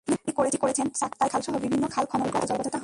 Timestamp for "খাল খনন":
1.87-2.29